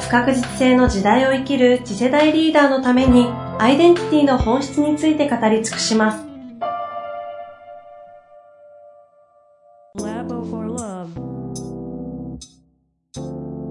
[0.00, 3.26] 不確実性の時代を生きる次世代リーダーのために
[3.58, 6.24] アイデンティティの本質について語り尽くします。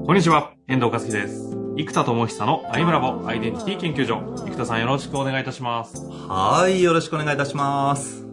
[0.05, 1.55] こんにちは、遠藤和樹です。
[1.77, 4.21] 生田智久のアイムラボアイデンティティ研究所。
[4.45, 6.05] 生田さんよろしくお願いいたします。
[6.27, 8.27] はい、よろしくお願いいたします。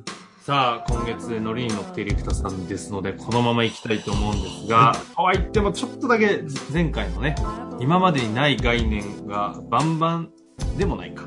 [0.44, 7.34] さあ、今月乗りに乗っている生田さんですので、このまま行きたいと思うんですが、とは言ってもちょっとだけ前回のね、
[7.80, 10.30] 今までにない概念がバンバン
[10.78, 11.24] でもないか。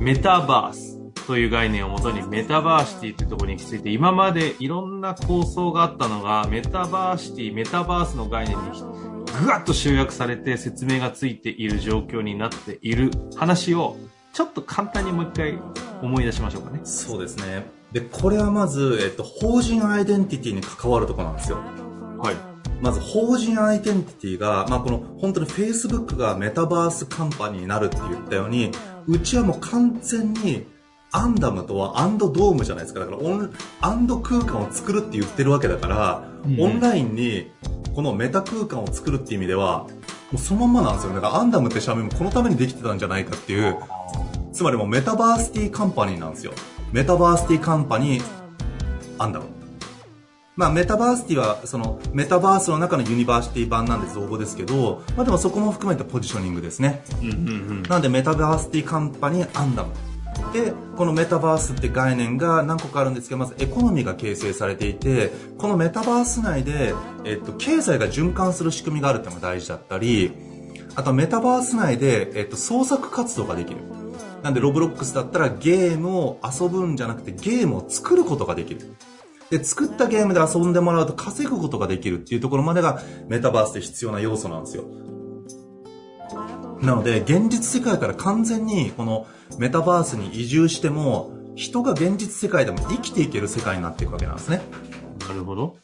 [0.00, 8.70] メタバースという概念をもとにメタバーシティというところに行き着いて、今までいろんな構想があったのが、メタバーシティ、メタバースの概念に
[9.40, 13.96] ぐわっと集約されて説明がついている状況になっている話を、
[14.32, 15.58] ちょっと簡単にもう一回
[16.02, 16.80] 思い出しましょうかね。
[16.84, 17.66] そうですね。
[17.92, 21.58] で、これはまず、えっと、法人アイデンティティに関わるところなんですよ。
[22.18, 22.55] はい。
[22.80, 28.70] まず、法人アイデンティティが、まあ、この、本当に Facebook がメタバースカンパニーになるって言ったように、
[29.06, 30.66] うちはもう完全に、
[31.12, 33.00] アンダムとはアンドドームじゃないですか。
[33.00, 37.50] だからオン、アンド空間を作るって言ってるわけだから、うん、オンラインに、
[37.94, 39.86] このメタ空間を作るっていう意味では、
[40.30, 41.14] もうそのまんまなんですよ。
[41.14, 43.78] だからアンダムって社名もこのためにできてたんじゃないかっていう、
[44.52, 46.52] つまりもうメタバーシティカンパニーなんですよ。
[46.92, 48.24] メタバーシティカンパニー、
[49.18, 49.55] アンダム。
[50.56, 57.04] まあ、メタバーシティは、その、メタバースの中のユニバーシティ版なんで造語ですけど、まあでもそこも含めてポジショニングですね。
[57.20, 57.40] うんうんう
[57.74, 59.92] ん、なんで、メタバーシティカンパニー、アンダム。
[60.54, 70.32] で、このメタバースって概念が何個かあるんですけど、まずエコノミーが形成されていて、このメタバース内で、えっと、経済が循環する仕組みがあるっていうのが大事だったり、
[70.94, 73.80] あとメタバース内で、えっと、創作活動ができる。
[74.42, 78.96] なんで、ロブロックスだったらゲームを遊ぶんじゃなくてゲームを作ることができる。
[79.50, 84.84] で、作ったゲームで遊んでもらうと稼ぐことができるっていうところまでがメタバースで必要な要素なんですよ。
[86.82, 89.26] なので、現実世界から完全にこの
[89.58, 94.60] メタバースに移住しても、人が現実世界でも生きていける世界になっていくわけなんですね。
[95.26, 95.76] なるほど。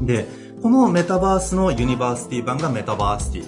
[0.00, 0.26] で、
[0.62, 3.46] このメタバースのユニバーシティ版がメタバーシティ。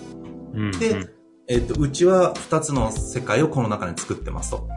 [0.54, 1.08] うん、で、
[1.48, 4.68] えっと、うちは2つの世界をこの中に作ってますと。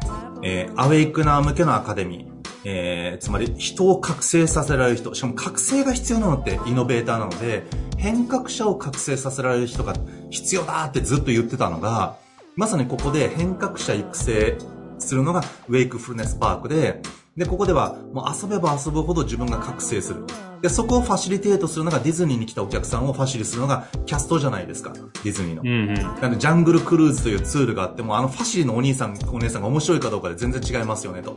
[0.42, 2.33] えー、アウェイクナー向けのアカデミー。
[2.66, 5.13] えー、つまり人を覚醒させられる人。
[5.13, 7.63] しかも覚醒が必要なのってイノベーターなので、
[7.97, 9.94] 変革者を覚醒させられる人が
[10.29, 12.18] 必要だってずっと言ってたのが、
[12.56, 14.57] まさにここで変革者育成
[15.00, 17.01] するのがウェイクフルネスパークで、
[17.35, 20.24] で、ここではもう遊べば遊ぶほど自分が覚醒する。
[20.62, 24.94] で、そこをファシリテートするのがディズニーに来たお客さんをファシリするのがキャストじゃないですか。
[25.24, 25.62] ディズニーの。
[25.63, 31.35] うんうん、なんで、ジャングルクルーズというツールがあっても、あのファシリのお兄さん、お姉さんが面白いかどうかで全然違いますよね、と。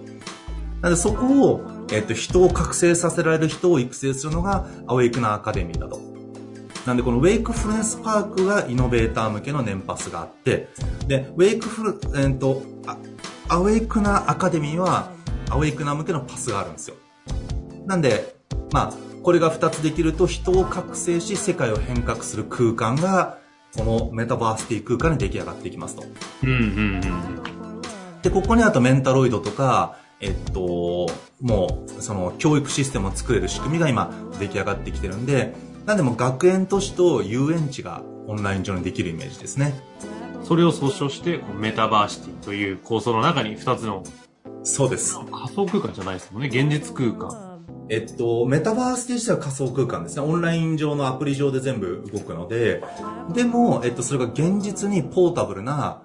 [0.83, 6.01] なんで、そこを、えっと、人を覚醒させられる人を育成するのが、アウェイクナーアカデミーだと。
[6.87, 10.69] なんで、このウェイクフルネスパークがイノベーター向けの年パスがあって、
[11.07, 12.63] で、ウェイクフル、えっと、
[13.49, 15.11] アウェイクナーアカデミーは、
[15.51, 16.97] アウェイクナー向けのパスがあるんですよ。
[17.87, 18.37] なんで、
[18.73, 23.39] まあ、これが2つできると人を覚醒し世界を変革する空間が
[23.77, 26.05] このメタバースティ空間に出来上がっていきますと。
[26.45, 26.61] うんうんう
[26.99, 27.83] ん、
[28.23, 31.09] で、ここにあとメンタロイドとか、えっと、
[31.41, 35.55] もう、その教育システムを作れる仕組みが今出来上がってきてるんで、
[35.85, 39.75] なんでも学園都市と遊園地がオンライン上にできるイメージですね。
[40.43, 44.05] それを総称して、メタバーシティという構想の中に2つの。
[44.63, 45.19] そうです。
[45.19, 46.49] 仮想空間じゃないですもんね。
[46.49, 47.57] 現実空間。
[47.89, 50.23] えっと、メタバースとしては仮想空間ですね。
[50.23, 52.83] オンライン上のアプリ上で全部動くので、
[53.33, 56.03] でも、えっと、それが現実にポータブルな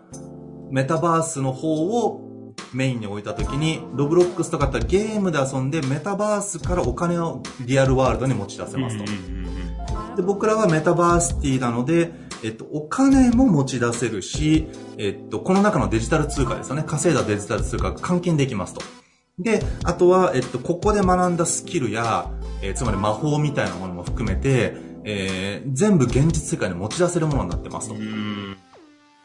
[0.70, 2.31] メタバースの方を
[2.74, 9.06] メインに置いたときに、ロブロックスとかだったらゲームで遊んでメタバースからお金をリアルワールドに持ち出せますと。
[10.16, 12.12] で僕らはメタバースティなので、
[12.44, 16.84] えっと、お金も持ち出せるし、えっと、この中のデジタル通貨ですよね。
[16.86, 18.82] 稼いだデジタル通貨が換金できますと。
[19.40, 22.30] で、あとは、えっと、ここで学んだスキルや、
[22.62, 27.96] えー、つまり魔法みたいなものも含めて、えー、全部現実世界に持ち出せるものになってますと。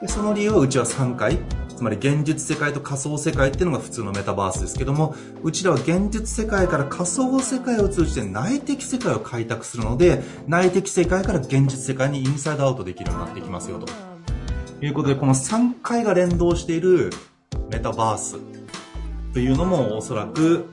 [0.00, 1.38] でその理由はうちは3回、
[1.74, 13.86] つまり現実世界と仮想世界っていうのが普通のメタバースですけども、うちらは現実世界から仮想世界を通じて内的世界を開拓するので、内的世界から現実世界にインサイドアウトできるようになってきますよと。
[14.84, 17.10] いうことで、この3回が連動している
[17.70, 18.36] メタバース
[19.32, 20.66] というのもおそらく、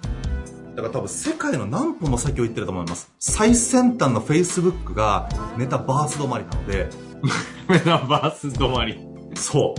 [0.75, 3.09] だから多分世界の何歩も先を言ってると思います。
[3.19, 6.89] 最先端の Facebook がメタバース止まりなので。
[7.69, 9.12] メタバース止まり。
[9.35, 9.75] そ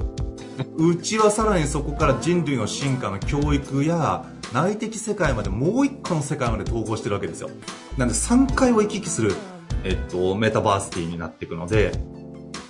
[0.79, 0.89] う。
[0.91, 7.51] うちはさらにそこから人類の進化の教育や内的世界までもう一個の世界まで統合してるわけですよ。
[7.99, 9.35] なんで3回を行き来する、
[9.83, 11.93] えっと、メタバースティになっていくので、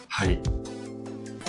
[0.09, 0.41] はい。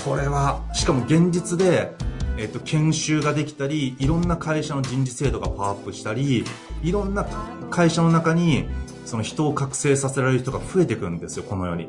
[0.04, 1.94] これは、しかも現実で、
[2.38, 6.44] えっと、研修ができたり、いろんな会社の人事制度がパワーアップしたり、
[6.84, 7.26] いろんな
[7.70, 8.66] 会社の中に、
[9.06, 11.88] その人を覚醒させられる人が増えていくんですよ、このように。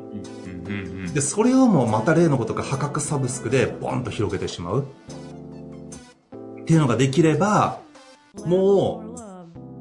[1.13, 4.87] で、それをもうまた例のことが破格サブスクでボンと広げてしまう。
[6.61, 7.81] っていうのができれば、
[8.45, 9.03] も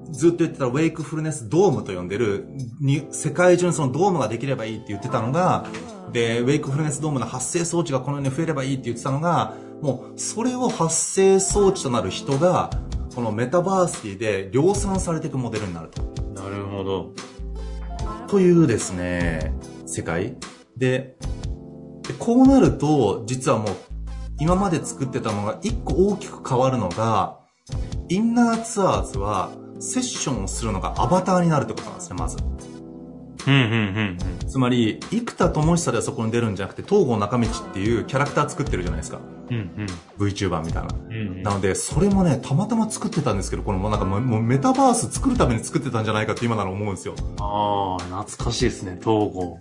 [0.07, 2.47] う、ずっと言ってたウェイクフルネスドームと呼んでる、
[2.79, 5.65] に世界中にそのドームができればいいって言ってたのが、
[6.13, 12.69] で、ウェイクフルネスドームの発生装置がこのように増えればいいって言ってたのが、もう、それを発生装置となる人が、
[13.13, 16.14] このメタバーシティで量産されていくモデルになると。
[16.49, 17.11] なるほど。
[18.27, 19.53] というですね、
[19.85, 20.35] 世界。
[20.77, 21.17] で、
[22.07, 23.75] でこうなると、実はもう、
[24.39, 27.39] 今まで作ってたのが一個大きく変わるのが、
[28.09, 29.49] インナーツアーズは、
[29.79, 32.37] セッションをするのがアバターになるってことなんですね、まず。
[33.47, 39.19] うんうんうんうん、つまり、生田智久ではそこに出るんじゃなくて、東郷中道っていうキャラクター作ってるじゃないですか。
[39.49, 41.43] うんうん、VTuber みたいな、うんうん。
[41.43, 47.15] なので、それもね、たまたま作ってたんですけど、このもうなんかもうメタバース作るために作ってたんじゃないかって今なら思うんですよ。
[47.39, 49.57] ああ、懐かしいですね、東郷。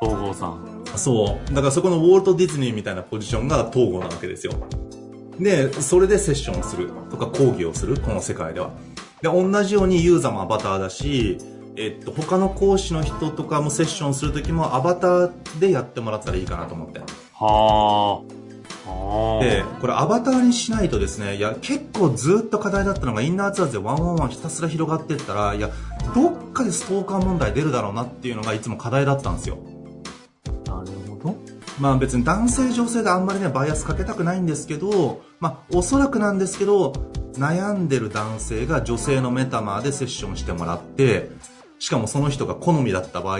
[0.00, 0.84] 東郷さん。
[0.96, 1.54] そう。
[1.54, 4.52] だからそこのウォルト・ディズニーみたいなポジションが東郷なわけですよ。
[5.38, 8.70] で、それでセッションをするとか講義をする、この世界では。
[9.22, 11.38] で、同じようにユーザーもアバターだし、
[11.76, 17.00] えっと、他の講師の人とかもセッションするときもアバターでやってもらったらいいかなと思って。
[17.34, 18.37] はあ。
[19.40, 25.70] で、これアバターにしないとですね、いや、結構ずっと課題だったのがインナーツアーズでワンワンワンひたすら広がっていったら、いや、
[26.14, 29.58] どっかでストーカー問題出るだろうなっていうのがいつも課題だったんですよ。
[30.66, 31.36] なるほど。
[31.78, 36.92] まあ別に男性女性であんまりね、バイアスかけたくないんですけど、まあおそらくなんですけど、
[37.34, 41.30] 悩んでる男性が女性のメタマーでセッションしてもらって、
[41.78, 43.38] しかもその人が好みだった場合、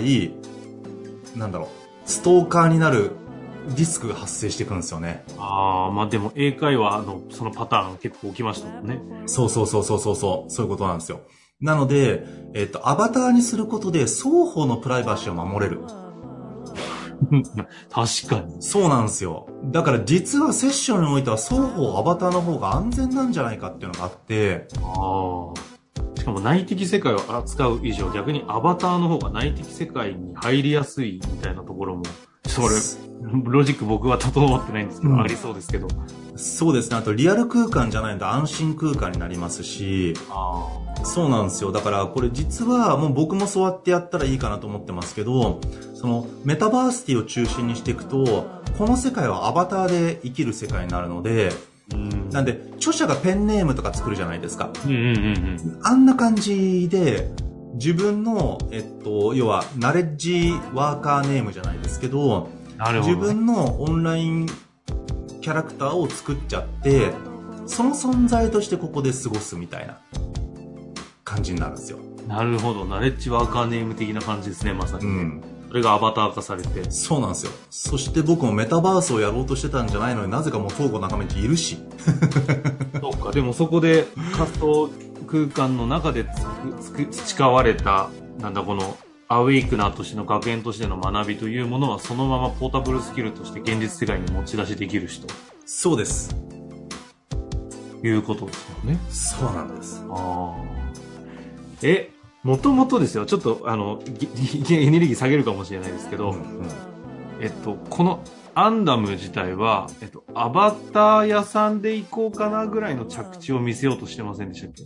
[1.36, 1.68] なんだろう、
[2.04, 3.10] ストーカーになる
[3.76, 5.24] リスクが発生してくるんですよね。
[5.38, 9.00] ああ、まあでも英会話のそのパターン結構起きましたもんね。
[9.26, 11.20] そうそうそうそうそうそう、そういうことなんですよ。
[11.60, 12.24] なので、
[12.54, 15.80] えっと、アバターにすることで双方のプライバシーを守れる。
[17.90, 18.62] 確かに。
[18.62, 19.48] そうなんですよ。
[19.64, 24.68] だから実はセッションにおいては双方アバターの方が安全なんじゃないかっていうのがあって。
[24.82, 25.78] ああ。
[26.18, 32.02] しかも内的世界を扱う以上、逆にアバターの方が内的世界に入りやすいみたいなところも、
[32.46, 32.68] それ、
[33.44, 35.88] ロジック僕は整ってないんですけど、うん、ありそうですけど。
[36.36, 36.96] そうですね。
[36.96, 40.14] あとリアル空間じゃないと安心空間になりますし、
[41.02, 41.72] そうなんですよ。
[41.72, 45.60] だからこれ実はもう僕もそうやってやったらいいかなと思ってますけど、
[45.94, 48.46] そのメタバーシティを中心にしていくと、
[48.78, 51.50] この世界はアバターで生きる世界になるので、
[52.32, 54.70] なんで、著者がペンネームとか作るじゃないですか。
[54.84, 57.30] うんうんうん、あんな感じで、
[57.74, 67.12] 自分の、えっと、要は、ナレッジワーカーネームじゃないですけど、ど自分のオンラインキャラクターを作っちゃって、
[67.66, 69.98] その存在としてここで過ごすみたいな
[71.24, 71.98] 感じになるんですよ。
[72.26, 72.84] なるほど。
[72.84, 75.04] ナレッジワーカーネーム的な感じですね、まさに。
[75.04, 75.42] うん。
[75.68, 76.90] それがアバター化されて。
[76.90, 77.52] そうなんですよ。
[77.70, 81.78] そして僕もメタバースをやろうとしてたんじゃないのになぜかもう東郷中道いるし。
[83.00, 84.90] そうか、でもそこで仮想
[85.26, 86.26] 空間の中で
[87.10, 88.96] 培われた、なんだこの、
[89.30, 95.26] アウェイクナーとしての学園としての学びというものはそのままポータブルスキルとして現実世界に持ち出しできる人。
[95.66, 96.34] そうです。
[98.02, 98.98] いうことですよね。
[99.10, 100.02] そうなんです。
[100.08, 100.56] ああ。
[101.82, 102.10] え、
[102.42, 106.68] もともとですよ、ちょっと、あの、エネルギー下げるかもしれないですけど、うんうん、
[107.40, 108.22] えっと、この
[108.54, 114.84] アンダム自体は、えっと、アバター屋さんで行こうかなぐらいの着地を見せようとしてませんでしたっけ？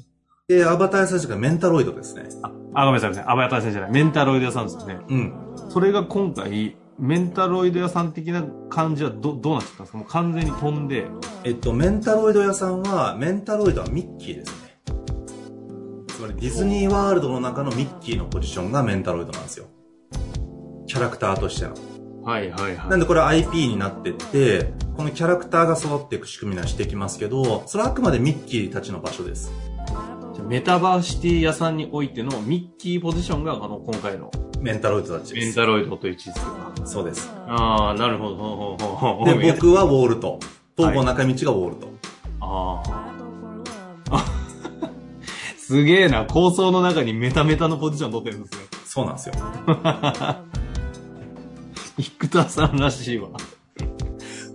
[0.57, 2.29] で、アバター屋さんがメンタロイドですね。
[2.43, 3.25] あ、あごめんなさい。
[3.27, 3.91] アバター屋さんじゃない。
[3.91, 4.99] メンタロイド屋さんですよね。
[5.09, 5.35] うん。
[5.71, 9.99] それが今回、メンタロイド屋さん的な感じはど、どうなっちゃったんですか？
[9.99, 11.07] もう完全に飛んで。
[11.45, 14.79] えっと、メンタロイド屋さんは、メンタロイドはミッキーですね。
[16.09, 19.67] つまりディズニーワールドの中のミッキーのポジションがメンタロイドなんですよ。
[20.87, 21.75] キャラクターとしての。
[22.23, 22.89] はいはいはい。
[22.91, 29.51] なんでこれは IP になってって、このキャラクターが育っていく仕組みにはしてきますけど、それはあくまでミッキーたちの場所です。
[30.47, 34.31] メタバーシティ屋さんにおいてのミッキーポジションが、あの、今回の
[34.61, 35.47] メンタロイドたちです。
[35.47, 36.41] メンタロイドという位置づけ
[36.81, 36.87] か。
[36.87, 37.31] そうです。
[37.49, 38.37] ああ、なるほど。
[38.37, 40.39] ほうほうほうほうで、僕はウォールト。
[40.77, 41.89] 東郷中道がウォールト。
[42.41, 44.17] ああ。
[44.17, 44.25] あ
[45.57, 46.27] すげえな。
[46.27, 48.59] 構想の中にメタメタのポジション取ってるんですね。
[48.85, 49.35] そうなんですよ。
[51.99, 53.29] 生田さんらしいわ。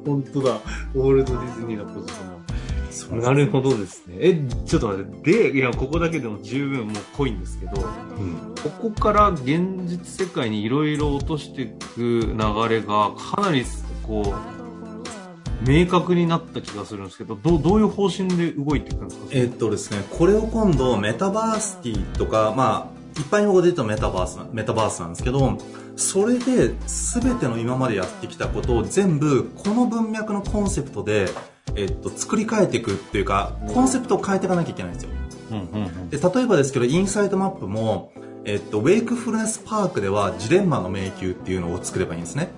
[0.05, 0.59] 本当だ。
[0.95, 2.46] ウォールド・ディズニーのポジション
[2.97, 4.15] そうなるほどですね。
[4.19, 4.33] え、
[4.65, 5.31] ちょっと待って。
[5.51, 8.55] で、いや、ここだけでも十分もう濃いんですけど、うん。
[8.61, 9.45] ここから現
[9.85, 12.35] 実世界にいろいろ落としていく流
[12.69, 13.63] れがかなり
[14.03, 19.27] こう、明確になった気がするんですけど、どうどういう方針で動いていくんですか？
[19.31, 25.57] えーっとですね、これを今度メタバースティとか、まあ、一般用語で言うとメタバースな、メタバースなんですけど、
[25.95, 31.27] それで全ての今までやってきたことを全部この文脈のコンセプトで、
[31.75, 35.09] えっと、作り変えていくっていうか、コンセプトを変えていかなきゃいけないんですよ。
[36.09, 38.11] で、例えばですけど、インサイトマップも、
[38.45, 42.49] えっと、ウェイクフルネスパークではジレンマの迷宮っていうのを作ればいいんですね。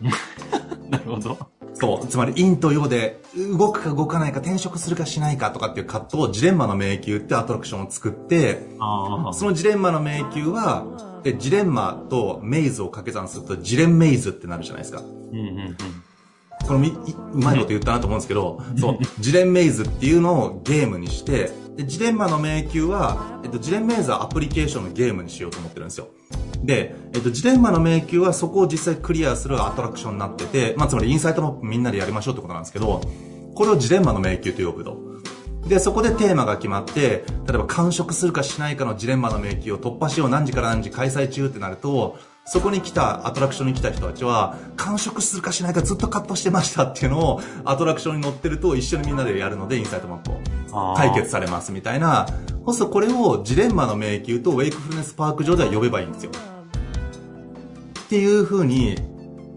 [0.90, 1.38] なるほど。
[1.74, 2.06] そう。
[2.06, 10.86] つまり、陰と陽で、動くか動かないか、転職するかしないかとかっていう葛藤をジレンマの迷宮ってアトラクションを作って、あそのジレンマの迷宮は、
[11.24, 15.00] で、ジレンマとメイズを掛け算すると、ジレンメイズってなるじゃないですか。
[15.00, 15.76] うんうんうん。
[16.66, 16.96] このみ、いう
[17.34, 26.08] まいこと言ったなと思うんですけど、そう、 ジレンメイズっていうのをゲームにして、で、ジレンマの迷宮は、えっと、ジレンメイズはアプリケーションのゲームにしようと思ってるんですよ。
[26.62, 33.00] で、えっと、ジレンマの迷宮はそこを実際クリアするアトラクションになってて、まあ、つまりインサイトマップみんなでやりましょうってことなんですけど、
[33.54, 35.14] これをジレンマの迷宮と呼ぶと。
[35.66, 52.26] で、そこでテーマが決まって、例えば間食するかしないかのジレンマの迷宮を突破しよう何時から何時開催中ってなると、そこに来た、アトラクションに来た人たちは、間食するかしないかずっと葛藤してましたっていうのを、アトラクションに乗ってると一緒にみんなでやるので、インサイトマップを解決されますみたいな。
[52.66, 56.32] そうするとこれをジレンマの迷宮とウェイクフルネスパーク上では呼べばいいんですよ。
[58.00, 58.98] っていう風に、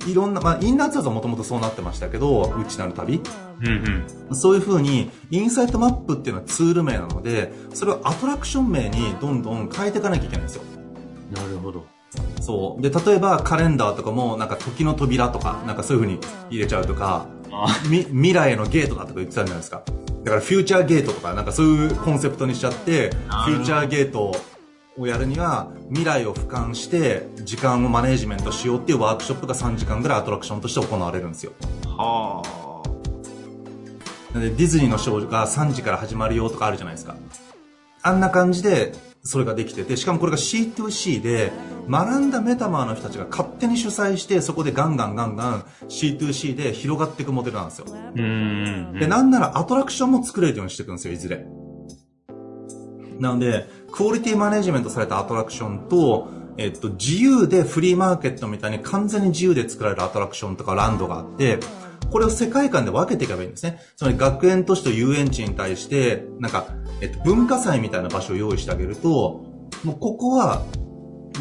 [0.07, 3.21] いろんな、まあ、インナーツアーズはもともとそうなってましたけど、内なる旅。
[3.61, 4.35] うんうん。
[4.35, 10.61] そういう風に、インサイトマップっていうのはツール名なので、それをアトラクション名にどんどん変えていかなきゃいけないんですよ。
[11.35, 11.96] なるほど。
[12.41, 12.81] そう。
[12.81, 19.83] で、例えばカレンダーとかも、なんか時の扉とか、なんかそういう風に入れちゃうとか、あみ未来へのゲートだとか言ってたじゃないですか。
[20.23, 24.35] だからフューチャーゲートとか、なんかそういうコンセプトにしちゃって、フューチャーゲート
[24.97, 31.51] をやるには、未来を俯瞰して、時間をマネージメントしようっていうワークショップが3時間ぐらいアトラクションとして行われるんですよ。
[31.85, 32.41] は
[34.33, 37.15] なのでディズニーのショーが3時から始まるよとかあるじゃないですか。
[38.01, 38.93] あんな感じで、
[39.27, 41.51] それができてて、しかもこれが C2C で、
[41.89, 47.85] 学んだメタマーの人たちが勝手に主催して、そこでガンガンガンガン C2C で広がっていくモデルなんですよ。
[48.99, 51.45] で、なんならアトラクションも作れるようにしていくんですよ、いずれ。
[53.19, 61.59] なので、クオリティマネジメントされたアトラクションと、えっと、自由でフリーマーケットみたいに完全に自由で作られるアトラクションとかランドがあって、
[62.11, 63.79] これを世界観で分けていけばいいんですね。
[63.95, 66.67] つまり学園都市と遊園地に対して、なんか、
[67.01, 69.43] えっと、文化祭みたいな場所を用意してあげると、
[69.83, 70.63] もうここは、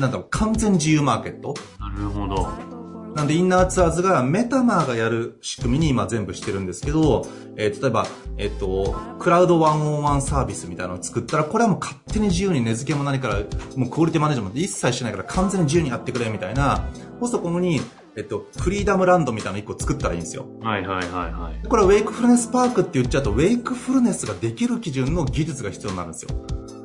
[0.01, 1.55] なんだろう、完全自由マーケット。
[1.79, 2.77] なるほど。
[3.17, 13.37] なんで、インナーツアーズがメタマーがやる仕組みに今全部してるんですけど、えー例えば、えっ、と、クラウド101サービスみたいなのを作ったら、これはもう勝手に自由に値付けも何から、
[13.75, 16.87] もうクオリティマネジメント一切しないから完全に自由にやってくれみたいな、
[17.19, 17.81] そうするとここに、
[18.17, 20.47] えっと、フリーダムランドみたいなの一個作ったらいいんですよ。
[20.63, 21.69] はいはいはいはい。
[21.69, 26.31] これはウェイクフルネスパークって言っちゃうと、ウェイクフルネスができる基準の技術が必要になるんですよ。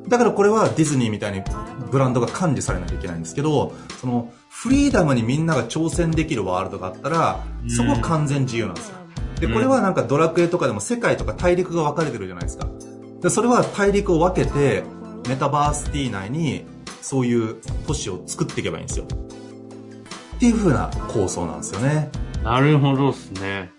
[0.09, 1.41] だからこれはディズニーみたいに
[1.89, 8.97] ブランドが管理されなきゃいけないんですけど、そのフリーダムにみんなが挑戦できるワールドがあったら、そこは完全自由なんですよ。
[9.39, 12.67] で、これはなんかドラクエとかでも世界とか大陸が分かれてるじゃないですか。
[13.21, 14.83] で、それは大陸を分けて、
[15.29, 16.65] メタバースティ内に
[17.01, 17.55] そういう
[17.87, 19.05] 都市を作っていけばいいんですよ。
[20.41, 22.09] っていう風な構想なんですよね。
[22.43, 23.69] なるほどっすね。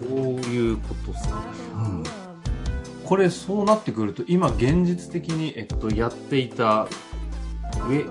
[0.00, 1.34] そういうことっすね。
[1.74, 2.04] うん。
[3.04, 8.10] これそうなってくると、今現実的に、えっと、やっていた、ウェ、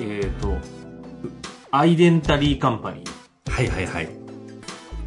[0.00, 0.56] えっ、と、
[1.70, 3.04] アイデンタリーカンパニ
[3.46, 4.08] はいはいはい。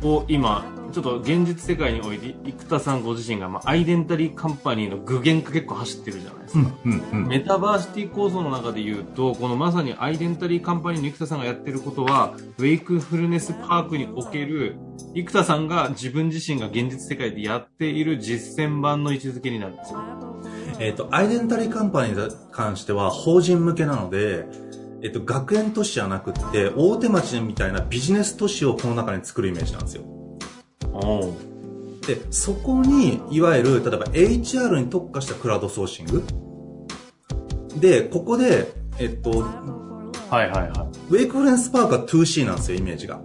[0.01, 6.71] ーを今、ちょっと現実世界において、生田さんご自身が、まあ、アイデンタリーカンパニーの具現化結構走ってるじゃないですか。
[6.85, 7.27] うんうんうん。
[7.27, 14.77] メタバーシティ構想の中で言うと、このまさにアイデンタリーカンパニーの生田さんがやってることは、ウェイクフルネスパークにおける、
[15.13, 19.99] 生田さんが自分自身が現実世界でやっている実践版の位置づけになるんですよ。
[20.79, 24.45] えっ、と、アイデンタリーカンパニーに関しては法人向けなので、
[25.03, 30.14] えっと、学園都市じゃなくって、大手町みたいなビジネス都市をこの中に作るイメージなんですよ。
[32.05, 36.23] で、そこに、いわゆる、例えば HR に特化したクラウドソーシング。
[37.79, 39.31] で、ここで、えっと、
[40.29, 40.69] はいはいはい。
[41.09, 43.19] ウェイクフレンスパークは 2C なんですよ、イメージが。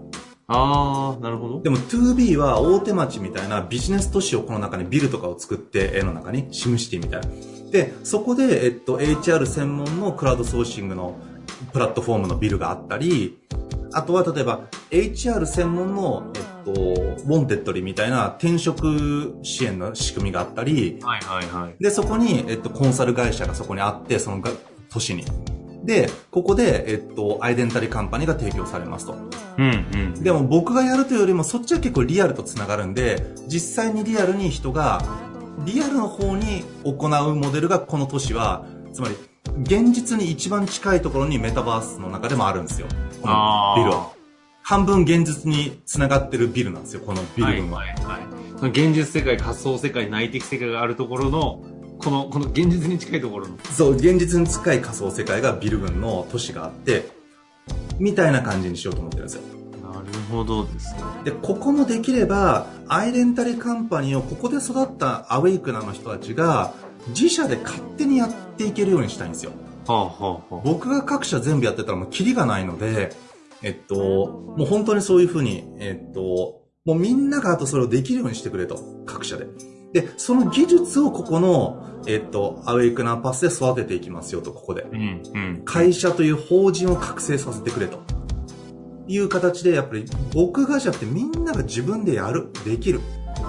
[0.48, 1.62] あー、なるほど。
[1.62, 7.28] でも 2B は大手町みたいなビジネス都市をこの中にビルとかを作って、絵の中に、シムシティみたいな。
[7.70, 11.18] で、そこで、えっと、HR 専門のクラウドソーシングの
[11.72, 13.38] プラットフォームのビルがあったり、
[13.92, 21.82] あとは例えば HR 専門の、えっと、ウォンテッドリーみたいな転職支援の仕組みがあったり、はいはいはい。
[21.82, 24.50] で、そこに、えっと、コンサル会社がそこにあって、そのが
[24.90, 25.24] 都市に。
[25.84, 29.14] で、ここで、えっと、アイデンタリーカンパニーが提供されますと。
[29.58, 30.22] うんうん。
[30.22, 35.02] でも僕がやるというよりも、そっちは結構リアルと繋がるんで、実際にリアルに人が、
[35.64, 39.16] リアルの方に行うモデルがこの都市は、つまり、
[39.62, 42.86] 現実に一番近いところにメタバースの中でもあるんですよ。
[43.22, 44.12] このビルは。
[44.62, 47.78] 半分現実に繋がってるビルなんですよ、このビル群は。
[47.78, 48.20] はいはいはい。
[48.56, 51.62] その現実世界、仮想世界、内的世界があるところの、
[51.98, 53.56] この、この現実に近いところの。
[53.72, 57.08] そう、現実に近い仮想世界がビル群の都市があって、
[57.98, 59.42] みたいな感じにしようと思ってるんですよ。
[59.82, 61.00] なるほどですね。
[61.24, 66.72] で、ここもできれば、アイデンタリーカンパニーをここで育ったアウェイクナーの人たちが、
[67.08, 69.52] 自社で勝手にやっていけるようにしたいんですよ。
[69.90, 70.60] はあはあはあ。
[70.64, 73.10] 僕が各社全部やってたらもうキリがないので、
[73.62, 79.46] えっと、もう本当にそういうふうに、えっと、もうみんながあとそれをできるようにしてくれと、各社で。
[79.92, 84.82] で、その技術をここの、えっと、アウェイクナーパスで育てていきますよと、ここで。
[84.82, 85.62] うんうん。
[85.64, 87.98] 会社という法人を覚醒させてくれと。
[89.08, 93.00] いう形で、やっぱり僕がじゃなくてみんなが自分でやる、できる。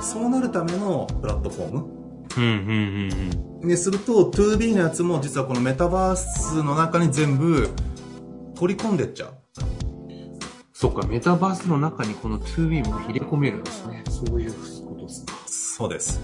[0.01, 2.00] そうなるためのプラットフォーム
[2.37, 7.69] うんうんうんにすると、2B のやつも実はこのメタバースの中に全部
[8.55, 9.33] 取り込んでっちゃう。
[10.73, 14.03] そっか、メタバースの中にこの 2B も入れ込めるんですね。
[14.09, 14.53] そういう
[14.87, 15.33] ことですか。
[15.45, 16.19] そうです。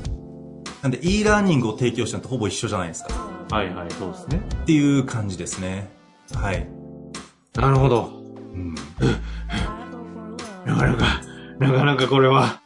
[0.81, 3.13] なんで e ラーニングを提供したのとほぼ一緒じゃないですか。
[3.51, 4.41] はいはい、そうですね。
[4.63, 5.89] っていう感じですね。
[6.33, 6.67] はい。
[7.55, 8.11] なるほど。
[8.53, 8.75] うん。
[10.65, 11.21] なかなか、
[11.59, 12.61] なかなかこれは、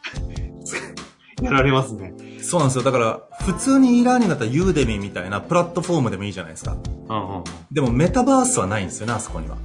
[1.41, 2.13] やられますね。
[2.41, 2.83] そうなんですよ。
[2.83, 6.75] だから、普通に e ラーニングだったらユーデミーみたいなプラットフォームでもいいじゃないですか。
[7.09, 7.43] うんうんうん。
[7.71, 9.57] でもメタバースはないんですよね、あそこには。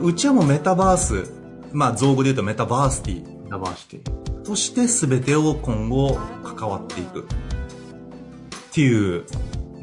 [0.00, 1.30] うちはもうメタバース、
[1.72, 4.42] まあ造語で言うとメタバーシティ、メタバーシティ。
[4.42, 6.18] として全てを今後
[6.56, 7.20] 関わっていく。
[7.22, 7.24] っ
[8.72, 9.24] ていう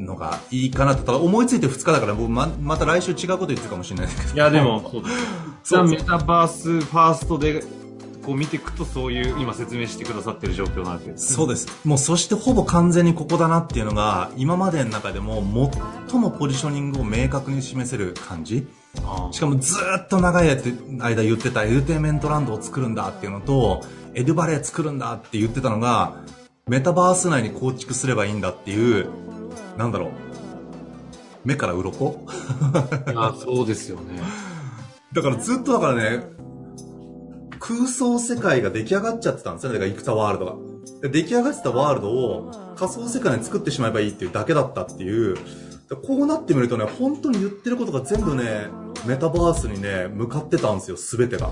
[0.00, 1.02] のがいいかなと。
[1.04, 4.34] ただ思いついて2日だから僕ままた来週違うこと言ってるかもしれないですけど。
[4.34, 4.82] いや、でも。
[5.62, 7.62] そうメタバースファーストで、
[8.30, 11.34] こう見ていくとそういう、今説明してくださってる状況なわけです。
[11.34, 11.66] そうです。
[11.84, 15.42] もうそしてほぼ完全にここだなっていうのが今までの中でも
[16.08, 18.68] 最もポジショニングを明確に示せる感じ。
[19.04, 20.48] あしかもずーっと長い
[21.00, 23.82] 間言ってたエデュテイメントランドを作るんだっていうのと、
[24.14, 26.22] エデュバレー作るんだって言ってたのが、
[26.68, 29.08] メタバース内に構築すればいいんだっていう、
[29.76, 30.10] なんだろう。
[31.44, 32.24] 目から鱗？
[33.16, 34.20] あ、そうですよね。
[35.12, 36.22] だからずっとだからね、
[37.70, 39.78] 空想世界が出来上がっちゃってたんですよね。
[39.78, 40.56] だから、イクタワールドが。
[41.02, 45.34] で出来上がってたワールドを仮想世界に作ってしまえばいいっていうだけだったっていう。
[45.34, 48.68] でこうなってみるとね、本当に言ってることが全部ね、
[49.06, 51.50] メタバースにね、向かってたんですよ、すべてが。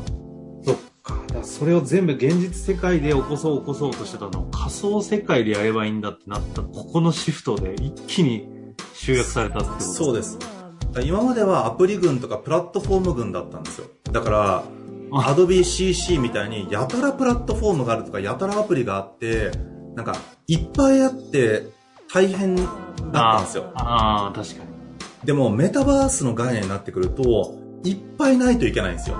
[0.64, 1.22] そっか。
[1.32, 8.48] だそれを全部現実世界で起こそう起こそうとしてたのを仮想世界でやればいいんだってなった、ここのシフトで一気に
[8.92, 10.38] 集約されたってことそうです。
[11.04, 13.86] 今まではアプリ群とかプラットフォーム群だったんですよ。
[14.10, 14.64] だから、
[15.12, 19.50] あ Adobe CC みたいにやたらプラットフォームがあるとか、やたらアプリがあって、
[19.94, 20.16] なんか、
[20.46, 21.66] いっぱいあって
[22.12, 22.66] 大変だっ
[23.12, 23.70] たんですよ。
[23.74, 25.26] ああ、確かに。
[25.26, 29.16] でも、メタバースの概念になってくると、いっぱいないといけないんですよ。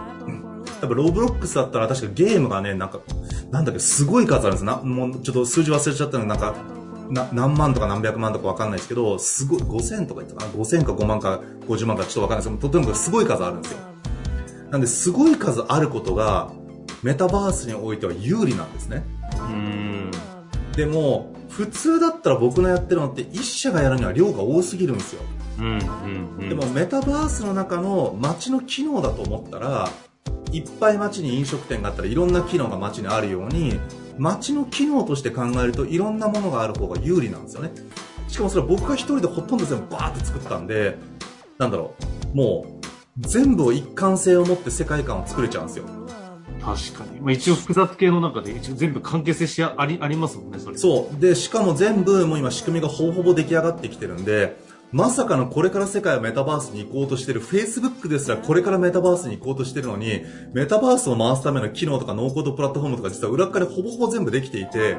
[0.80, 3.00] 多分、ロブロックスだったら確かゲームがね、なんか、
[3.50, 6.54] なんだっけ、すごい数あるんですな、もうちょっと数字忘れちゃったのなんか、
[7.10, 13.78] な何万とか何百万とかわかんないですけど、すごい、5000とか言ったかな ?5000 か5万か50万かちょっとわかんないですけど、とてもすごい数あるんですよ。
[14.70, 16.52] なんで、すごい数あることが、
[17.02, 19.04] メタバースにおいては有利なんですね。
[19.32, 20.10] うーん。
[20.72, 25.22] でも、普通だったら僕のやってるのって、一社がやるには量が多すぎるんですよ。
[25.58, 26.48] うん、うん、うん。
[26.48, 29.90] でもメタバースの中の街の機能だと思ったら、
[30.52, 33.78] いっぱい街に飲食店があったらいろんな機能が街にあるように、
[34.18, 37.70] 街の機能として考えるといろんなものがある方が有利なんですよね。
[38.28, 40.98] しかもそれは僕が一人でほとんど全部バーって作ったんで、
[41.58, 41.94] なんだろ
[42.34, 42.77] う、もう
[43.18, 45.84] 全部を一貫性を持って世界観を作れちゃうんですよ。
[46.60, 47.20] 確かに。
[47.20, 50.76] まあ一応複雑系の中で一応全部関係性しああり、ありますもんね、それ。
[50.76, 50.78] う。
[50.78, 51.20] そう。
[51.20, 54.56] で、しかも全部もう今仕組みがほぼほぼ出来上がってきてるんで、
[54.90, 60.22] まさかのこれから世界はメタバースに行こうとしてる Facebook ですらこれからメタバースに行こうとしてるのに、
[60.54, 64.96] メタバースを回すための機能とかノーコードプラットフォームとか実は裏側でほぼほぼ全部できていて、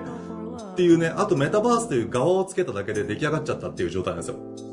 [0.73, 4.68] っていうね、あとメタバースという側をつけただけで出来上がっちゃったっていう状態なんですよ。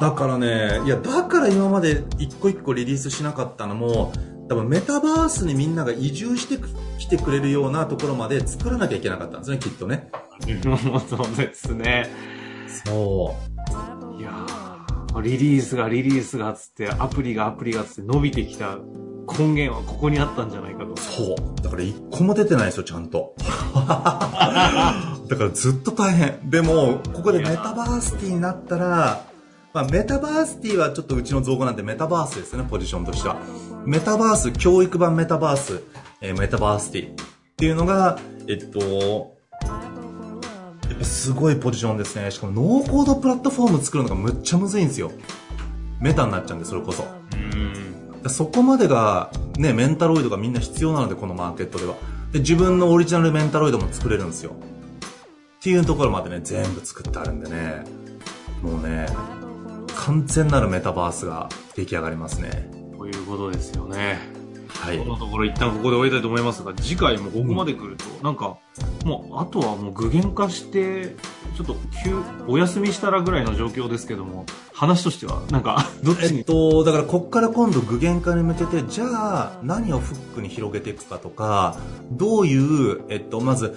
[0.00, 4.12] だからね、いや、だから今まで一個一個リリースしなかったのも、
[4.48, 6.58] 多分メタバースにみんなが移住して
[6.98, 10.10] きてくれるようなところまで作らなきゃいけなかったんですね、きっとね。
[11.08, 12.08] そうですね。
[12.84, 13.34] そ
[14.18, 18.78] いやーリリースがリリースがつって、アプリがアプリがつって伸びてきた
[19.38, 20.96] 根源はここにあったんじゃないかと。
[20.96, 21.62] そう。
[21.62, 23.34] だから一個も出てないですよ、ちゃんと。
[23.74, 26.50] だからずっと大変。
[26.50, 29.24] でも、ここでメタバースティになったら、
[29.78, 33.36] まあ、メタバーシティはちょっとうちの造語なんでメタバースですね、ポジションとしては。
[33.86, 35.84] メタバース、教育版メタバース、
[36.20, 37.14] えーメタバーシティっ
[37.56, 42.32] ていうのが、えっと、やっぱすごいポジションですね。
[42.32, 45.12] しかもノーコードプラットフォーム作るのがむっちゃむずいんですよ。
[46.00, 47.04] メタになっちゃうんで、それこそ。
[48.24, 48.28] うん。
[48.28, 51.94] そこまでが、ね、メンタロイドがみんな必要なので、このマーケットでは。
[52.32, 54.50] で、自分のオリジナルメンタロイドも作れるんですよ。
[55.60, 57.84] っていうところまでね、全部作ってあるんでね、
[58.60, 59.06] もうね、
[60.08, 62.70] 完全なるメタバースが出来上がりますね。
[62.96, 64.18] ということですよね。
[64.66, 65.04] はいこ。
[65.04, 68.56] のところ一旦ここで終わりたいと思いますが、次回もここまで来ると、なんか、
[69.04, 71.14] もう、あとはもう具現化して、
[71.54, 72.16] ちょっと急、
[72.46, 81.76] お休みしたらぐらいの状況ですけども、話としては、なんか、 どっちえっに、と、だからこっから今度具現化に向けて、じゃあ何をフックに広げていくかとか、
[82.12, 82.56] どうい
[82.94, 83.76] う、えっと、まず、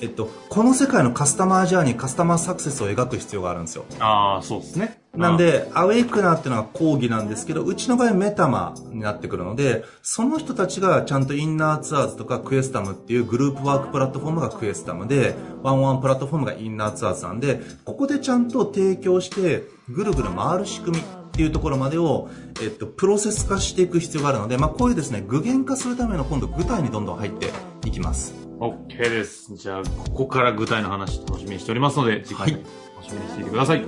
[0.00, 3.84] えっと、この世界のカスタマージャーニー、カスタマーサクセスを描く必要があるんですよ。
[4.00, 5.00] ああ、そうですね。
[5.16, 22.28] なんで、アウェイクナーっていうのが講義なんですけど、うちの場合メタマになってくるので、その人たちがちゃんとインナーツアーズとかクエスタムっていうグループワークプラットフォームがクエスタムで、ワンワンプラットフォームがインナーツアーズなんで、ここでちゃんと提供して、ぐるぐる回る仕組みっていうところまでを、
[22.62, 27.50] えっと、プロセス化していく必要があるので、まあ、こういうですね、具現化するための今度具体にどんどん入って
[27.86, 28.43] いきます。
[28.60, 29.54] OK です。
[29.56, 32.58] じゃあ、ここから具体の話楽しみにしておりますので、次回も
[32.96, 33.84] 楽しみにしていてください。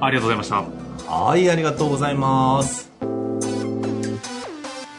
[0.00, 0.64] ありがとうございました。
[1.12, 2.91] はい、ありがとうございます。